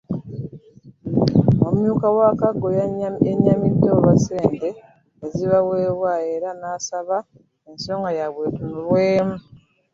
[1.65, 2.67] Omumyuka wa Kaggo
[3.27, 4.69] yennyamidde olwa ssente
[5.25, 7.17] ezibaweebwa era n’asaba
[7.69, 9.35] ensonga yaabwe etunulwemu.